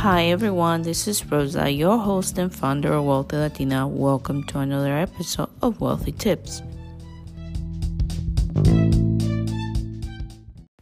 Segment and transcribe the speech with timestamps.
[0.00, 3.86] Hi everyone, this is Rosa, your host and founder of Wealthy Latina.
[3.86, 6.62] Welcome to another episode of Wealthy Tips.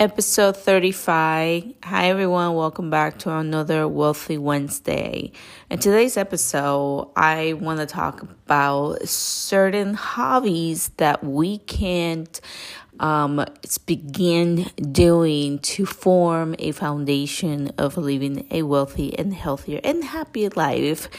[0.00, 1.74] Episode 35.
[1.82, 5.30] Hi everyone, welcome back to another Wealthy Wednesday.
[5.68, 12.40] In today's episode, I want to talk about certain hobbies that we can't
[12.98, 13.44] um,
[13.84, 21.10] begin doing to form a foundation of living a wealthy and healthier and happy life.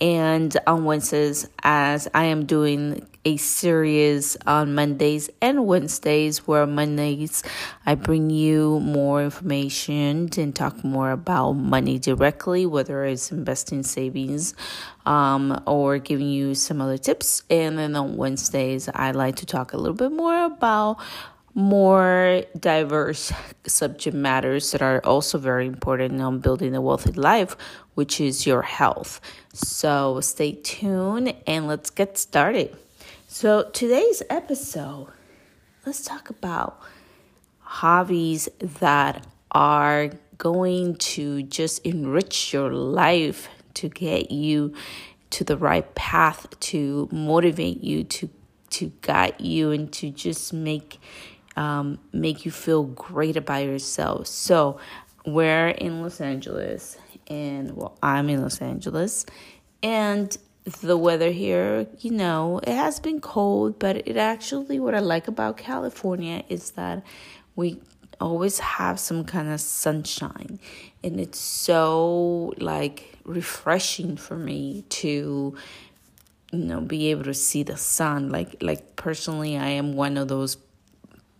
[0.00, 7.42] And on Wednesdays, as I am doing a series on Mondays and Wednesdays, where Mondays
[7.84, 14.54] I bring you more information and talk more about money directly, whether it's investing savings
[15.04, 17.42] um, or giving you some other tips.
[17.50, 20.96] And then on Wednesdays, I like to talk a little bit more about
[21.52, 23.30] more diverse
[23.66, 27.58] subject matters that are also very important on building a wealthy life,
[27.94, 29.20] which is your health.
[29.52, 32.74] So stay tuned and let's get started.
[33.30, 35.08] So, today's episode,
[35.84, 36.80] let's talk about
[37.60, 38.48] hobbies
[38.80, 44.72] that are going to just enrich your life to get you
[45.28, 48.30] to the right path to motivate you to
[48.70, 50.98] to guide you and to just make
[51.54, 54.26] um, make you feel great about yourself.
[54.26, 54.80] So,
[55.26, 59.26] we're in Los Angeles, and well, I'm in Los Angeles,
[59.82, 60.34] and
[60.76, 65.28] the weather here, you know, it has been cold, but it actually, what I like
[65.28, 67.02] about California is that
[67.56, 67.80] we
[68.20, 70.58] always have some kind of sunshine,
[71.04, 75.54] and it's so like refreshing for me to
[76.50, 80.28] you know be able to see the sun like like personally i am one of
[80.28, 80.56] those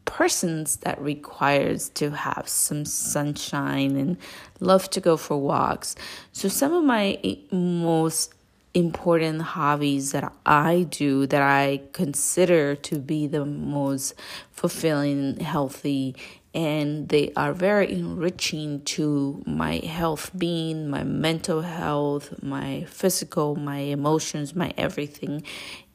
[0.08, 4.16] persons that requires to have some sunshine and
[4.58, 5.94] love to go for walks.
[6.32, 7.18] So some of my
[7.52, 8.32] most
[8.74, 14.14] important hobbies that I do that I consider to be the most
[14.50, 16.14] fulfilling, healthy,
[16.54, 23.78] and they are very enriching to my health being, my mental health, my physical, my
[23.78, 25.42] emotions, my everything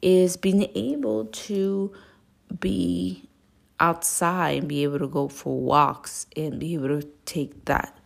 [0.00, 1.92] is being able to
[2.60, 3.28] be
[3.80, 7.98] outside and be able to go for walks and be able to take that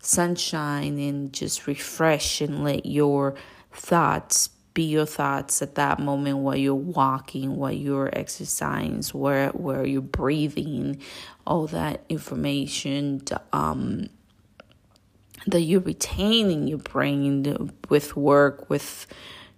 [0.00, 3.34] sunshine and just refresh and let your
[3.72, 9.86] thoughts be your thoughts at that moment while you're walking, while you're exercising, where where
[9.86, 11.00] you're breathing,
[11.46, 13.22] all that information
[13.52, 14.08] um,
[15.46, 19.06] that you retain in your brain with work, with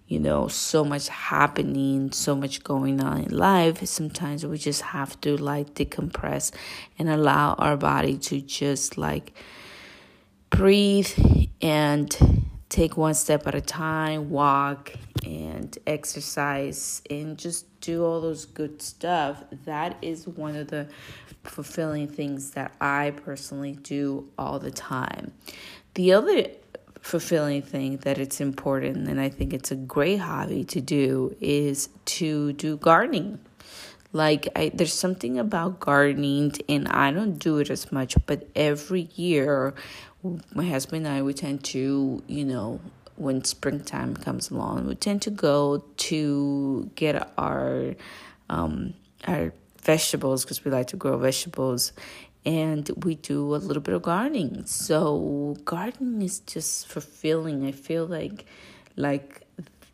[0.07, 5.19] you know, so much happening, so much going on in life, sometimes we just have
[5.21, 6.51] to like decompress
[6.99, 9.33] and allow our body to just like
[10.51, 11.09] breathe
[11.59, 14.93] and take one step at a time, walk
[15.25, 19.43] and exercise and just do all those good stuff.
[19.65, 20.87] That is one of the
[21.43, 25.33] fulfilling things that I personally do all the time.
[25.93, 26.47] The other
[27.01, 31.89] fulfilling thing that it's important and I think it's a great hobby to do is
[32.05, 33.39] to do gardening.
[34.11, 39.09] Like I, there's something about gardening and I don't do it as much, but every
[39.15, 39.75] year
[40.53, 42.79] my husband and I we tend to, you know,
[43.15, 47.95] when springtime comes along, we tend to go to get our
[48.49, 48.93] um
[49.27, 51.93] our vegetables because we like to grow vegetables
[52.45, 54.65] and we do a little bit of gardening.
[54.65, 57.65] So gardening is just fulfilling.
[57.65, 58.45] I feel like
[58.95, 59.41] like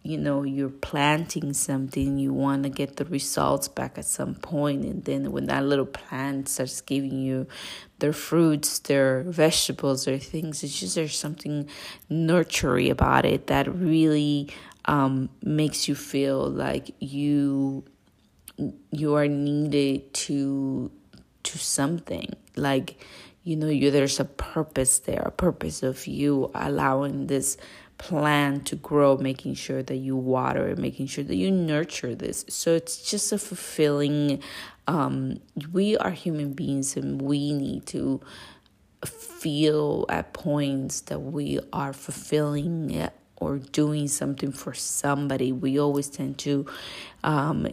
[0.03, 4.84] you know you're planting something you want to get the results back at some point
[4.84, 7.45] and then when that little plant starts giving you
[8.00, 11.69] their fruits their vegetables their things it's just there's something
[12.09, 14.50] nurturing about it that really
[14.85, 17.83] um, makes you feel like you
[18.91, 20.91] you are needed to
[21.44, 22.33] to something.
[22.56, 23.03] Like
[23.44, 27.57] you know you there's a purpose there a purpose of you allowing this
[27.97, 32.45] plant to grow making sure that you water making sure that you nurture this.
[32.49, 34.41] So it's just a fulfilling
[34.88, 35.39] um
[35.71, 38.21] we are human beings and we need to
[39.05, 45.51] feel at points that we are fulfilling or doing something for somebody.
[45.51, 46.65] We always tend to
[47.23, 47.67] um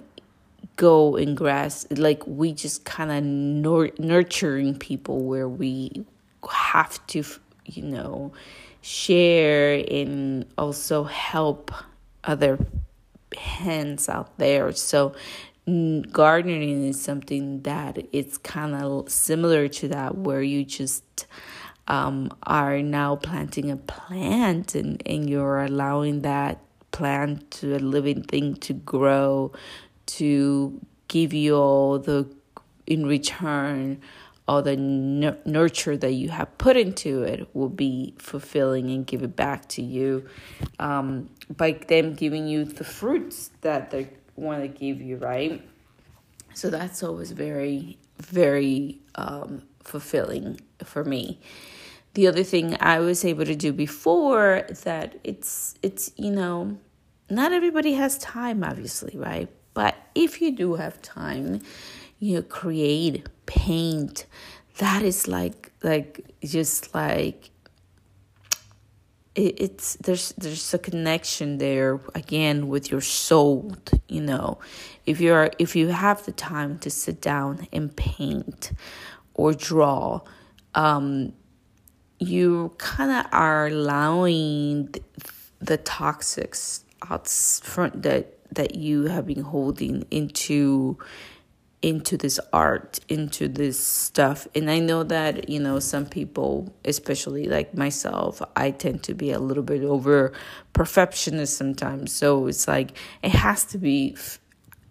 [0.76, 6.04] go and grass like we just kind of nur- nurturing people where we
[6.50, 7.24] have to
[7.66, 8.32] you know
[8.88, 11.70] share and also help
[12.24, 12.58] other
[13.36, 14.72] hands out there.
[14.72, 15.14] So
[16.10, 21.26] gardening is something that it's kind of similar to that where you just
[21.86, 26.58] um, are now planting a plant and, and you're allowing that
[26.90, 29.52] plant to a living thing to grow
[30.06, 32.26] to give you all the
[32.86, 34.00] in return
[34.48, 39.36] all the nurture that you have put into it will be fulfilling and give it
[39.36, 40.26] back to you
[40.78, 45.62] um, by them giving you the fruits that they want to give you right?
[46.54, 51.38] So that's always very very um, fulfilling for me.
[52.14, 56.78] The other thing i was able to do before that it's it's you know
[57.30, 59.50] not everybody has time obviously right?
[59.74, 61.60] But if you do have time
[62.18, 64.26] you know create paint.
[64.76, 67.50] That is like like just like
[69.34, 73.74] it, it's there's there's a connection there again with your soul
[74.08, 74.58] you know.
[75.06, 78.72] If you're if you have the time to sit down and paint
[79.34, 80.20] or draw
[80.74, 81.32] um
[82.20, 85.02] you kind of are allowing the,
[85.60, 90.98] the toxics out front that that you have been holding into
[91.80, 94.48] into this art, into this stuff.
[94.54, 99.30] And I know that, you know, some people, especially like myself, I tend to be
[99.30, 100.32] a little bit over
[100.72, 102.12] perfectionist sometimes.
[102.12, 104.16] So it's like it has to be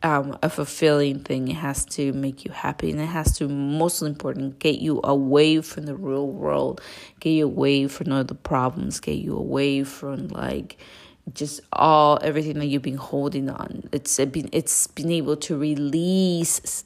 [0.03, 1.49] um, a fulfilling thing.
[1.49, 5.61] It has to make you happy, and it has to, most important, get you away
[5.61, 6.81] from the real world,
[7.19, 10.77] get you away from all the problems, get you away from like
[11.33, 13.89] just all everything that you've been holding on.
[13.91, 16.83] It's been it's been able to release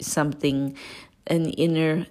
[0.00, 0.76] something,
[1.26, 2.06] an inner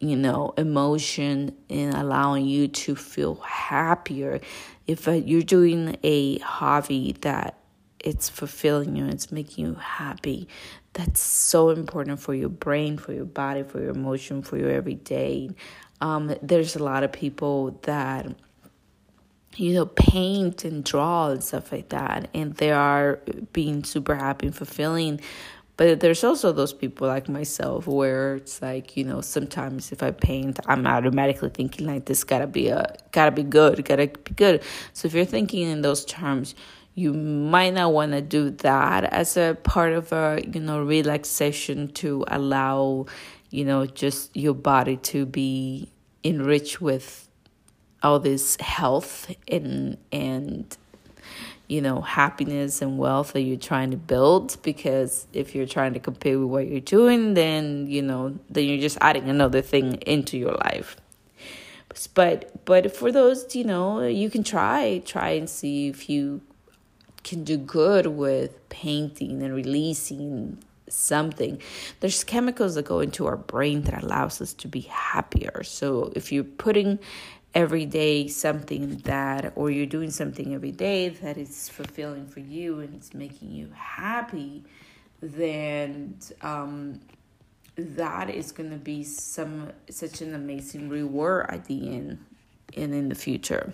[0.00, 4.40] you know emotion and allowing you to feel happier
[4.86, 7.58] if uh, you're doing a hobby that
[7.98, 10.46] it's fulfilling you it's making you happy
[10.92, 15.50] that's so important for your brain for your body for your emotion for your everyday
[16.00, 18.26] um, there's a lot of people that
[19.56, 22.28] you know, paint and draw and stuff like that.
[22.34, 23.20] And they are
[23.52, 25.20] being super happy and fulfilling.
[25.76, 30.10] But there's also those people like myself where it's like, you know, sometimes if I
[30.10, 34.62] paint, I'm automatically thinking like this gotta be a gotta be good, gotta be good.
[34.92, 36.56] So if you're thinking in those terms,
[36.96, 41.86] you might not want to do that as a part of a, you know, relaxation
[41.92, 43.06] to allow,
[43.50, 45.92] you know, just your body to be
[46.24, 47.27] enriched with
[48.02, 50.76] all this health and and
[51.66, 56.00] you know happiness and wealth that you're trying to build because if you're trying to
[56.00, 60.38] compare with what you're doing then you know then you're just adding another thing into
[60.38, 60.96] your life.
[62.14, 66.40] But but for those you know you can try try and see if you
[67.24, 70.58] can do good with painting and releasing
[70.88, 71.60] something.
[72.00, 75.62] There's chemicals that go into our brain that allows us to be happier.
[75.62, 76.98] So if you're putting
[77.54, 82.80] every day something that or you're doing something every day that is fulfilling for you
[82.80, 84.62] and it's making you happy
[85.20, 87.00] then um,
[87.76, 92.24] that is going to be some such an amazing reward at the end
[92.76, 93.72] and in the future.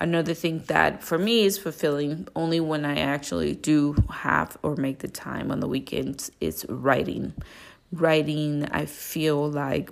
[0.00, 5.00] Another thing that for me is fulfilling only when i actually do have or make
[5.00, 7.34] the time on the weekends is writing.
[7.92, 9.90] Writing i feel like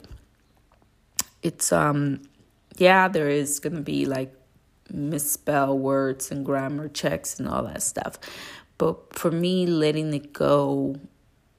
[1.42, 2.20] it's um
[2.80, 4.34] yeah, there is going to be like
[4.90, 8.18] misspell words and grammar checks and all that stuff.
[8.78, 10.96] But for me, letting it go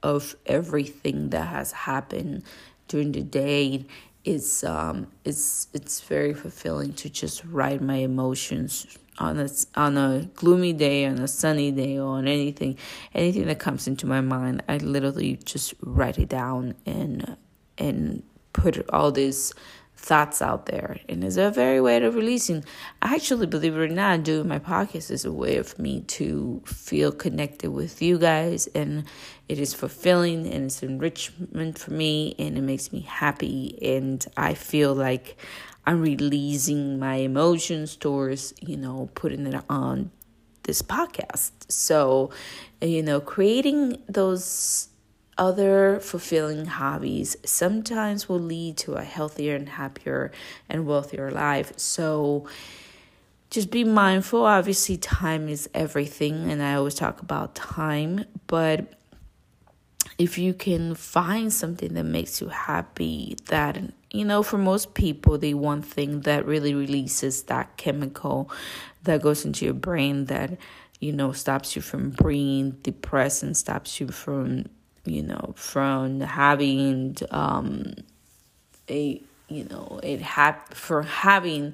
[0.02, 2.44] of everything that has happened
[2.88, 3.86] during the day
[4.26, 10.30] is um it's it's very fulfilling to just write my emotions on a on a
[10.36, 12.78] gloomy day on a sunny day or on anything
[13.14, 17.38] anything that comes into my mind i literally just write it down and
[17.78, 19.54] and put all this
[20.00, 20.98] thoughts out there.
[21.10, 22.64] And it's a very way of releasing.
[23.02, 26.62] I actually believe it or not doing my podcast is a way of me to
[26.66, 28.68] feel connected with you guys.
[28.68, 29.04] And
[29.48, 32.34] it is fulfilling and it's enrichment for me.
[32.40, 33.78] And it makes me happy.
[33.82, 35.38] And i feel like
[35.86, 40.12] i'm releasing my emotions towards you know putting it on
[40.64, 41.52] this podcast.
[41.68, 42.30] So
[42.82, 44.90] you know creating those
[45.40, 50.32] other fulfilling hobbies sometimes will lead to a healthier and happier
[50.68, 51.72] and wealthier life.
[51.78, 52.46] So
[53.50, 54.46] just be mindful.
[54.46, 58.94] Obviously, time is everything, and I always talk about time, but
[60.20, 63.82] if you can find something that makes you happy, that
[64.12, 68.52] you know, for most people, the one thing that really releases that chemical
[69.04, 70.58] that goes into your brain that
[71.00, 74.66] you know stops you from being depressed and stops you from
[75.06, 77.94] you know, from having um,
[78.90, 81.74] a you know, it hap- for having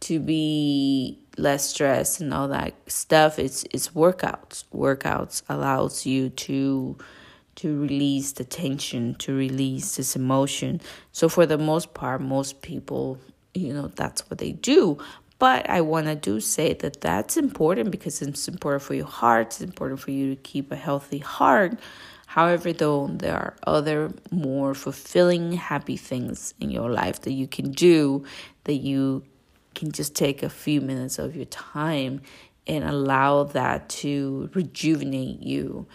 [0.00, 4.64] to be less stressed and all that stuff it's it's workouts.
[4.74, 6.96] Workouts allows you to
[7.56, 10.80] to release the tension to release this emotion.
[11.12, 13.18] So for the most part most people
[13.54, 14.98] you know that's what they do.
[15.38, 19.48] But i want to do say that that's important because it's important for your heart
[19.48, 21.78] it's important for you to keep a healthy heart
[22.34, 27.70] However, though, there are other more fulfilling, happy things in your life that you can
[27.70, 28.24] do
[28.64, 29.22] that you
[29.76, 32.22] can just take a few minutes of your time
[32.66, 35.86] and allow that to rejuvenate you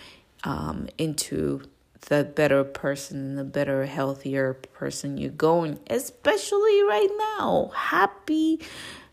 [0.45, 1.61] um, into
[2.07, 7.69] the better person, the better, healthier person you're going, especially right now.
[7.75, 8.61] Happy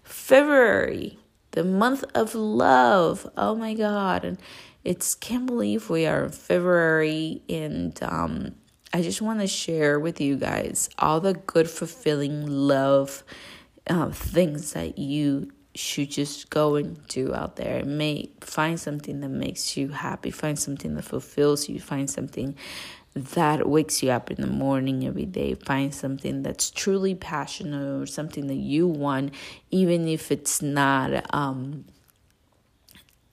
[0.04, 1.18] February,
[1.50, 3.28] the month of love.
[3.36, 4.24] Oh my God.
[4.24, 4.38] And
[4.86, 8.54] it's can't believe we are in February and um,
[8.94, 13.24] I just want to share with you guys all the good, fulfilling love
[13.90, 17.84] uh, things that you should just go and do out there.
[17.84, 20.30] May find something that makes you happy.
[20.30, 21.80] Find something that fulfills you.
[21.80, 22.54] Find something
[23.12, 25.54] that wakes you up in the morning every day.
[25.54, 29.34] Find something that's truly passionate or something that you want,
[29.72, 31.86] even if it's not um,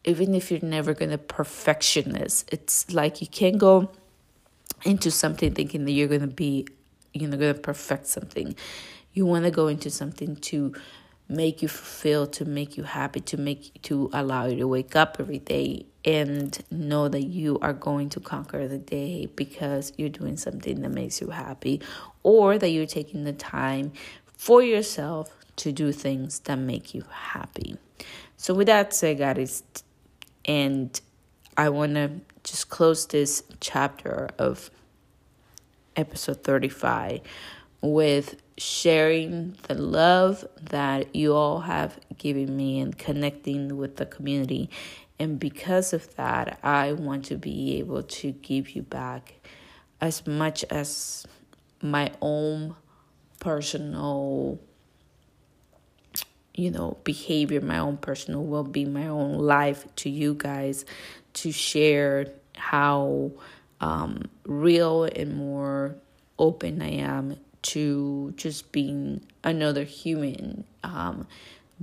[0.06, 3.90] even if you're never to perfectionist it's like you can't go
[4.84, 6.66] into something thinking that you're to be
[7.14, 8.56] you know to perfect something.
[9.14, 10.74] You want to go into something to
[11.30, 15.18] make you feel to make you happy to make to allow you to wake up
[15.20, 20.36] every day and know that you are going to conquer the day because you're doing
[20.36, 21.82] something that makes you happy
[22.24, 23.94] or that you're taking the time
[24.36, 27.78] for yourself to do things that make you happy.
[28.36, 29.64] So with that said guys
[30.46, 31.00] and
[31.56, 32.12] I want to
[32.44, 34.70] just close this chapter of
[35.96, 37.22] episode 35
[37.82, 44.70] with sharing the love that you all have given me and connecting with the community.
[45.20, 49.36] And because of that, I want to be able to give you back
[50.02, 51.26] as much as
[51.82, 52.76] my own
[53.40, 54.60] personal
[56.56, 60.86] you know, behavior, my own personal well being, my own life to you guys
[61.34, 63.32] to share how
[63.82, 65.96] um, real and more
[66.38, 70.66] open I am to just being another human.
[70.84, 71.28] Um,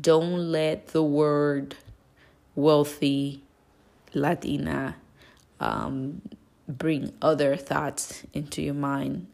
[0.01, 1.75] don't let the word
[2.55, 3.43] wealthy
[4.15, 4.97] Latina
[5.59, 6.23] um,
[6.69, 9.27] bring other thoughts into your mind.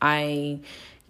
[0.00, 0.60] I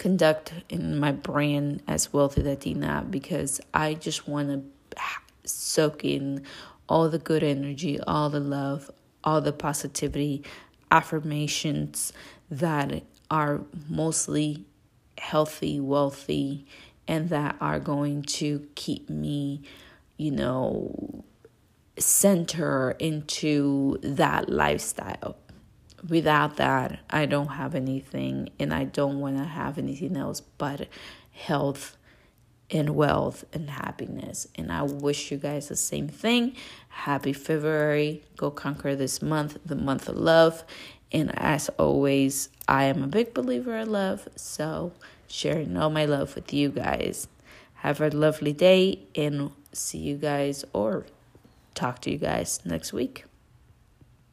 [0.00, 5.00] conduct in my brand as well through Wealthy Latina because I just want to
[5.44, 6.42] soak in
[6.88, 8.90] all the good energy, all the love,
[9.22, 10.42] all the positivity,
[10.90, 12.14] affirmations
[12.50, 14.64] that are mostly
[15.18, 16.66] healthy, wealthy,
[17.06, 19.60] and that are going to keep me,
[20.16, 21.24] you know,
[21.98, 25.36] center into that lifestyle
[26.08, 30.88] without that, I don't have anything and I don't want to have anything else but
[31.32, 31.96] health
[32.70, 34.46] and wealth and happiness.
[34.54, 36.54] And I wish you guys the same thing.
[36.88, 38.22] Happy February.
[38.36, 40.64] Go conquer this month, the month of love.
[41.12, 44.28] And as always, I am a big believer in love.
[44.36, 44.92] So,
[45.26, 47.26] sharing all my love with you guys.
[47.76, 51.06] Have a lovely day and see you guys or
[51.74, 53.24] talk to you guys next week.